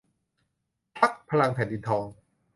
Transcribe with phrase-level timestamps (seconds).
[0.97, 2.05] พรรคพลังแผ่นดินทอง